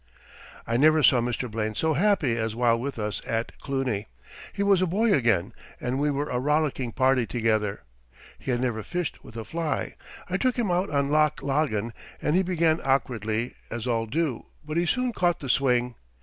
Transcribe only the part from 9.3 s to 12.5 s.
a fly. I took him out on Loch Laggan and he